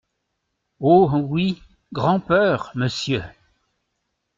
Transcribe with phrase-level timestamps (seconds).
[0.79, 1.11] Oh!
[1.29, 1.61] oui,
[1.93, 3.23] grand’peur, monsieur!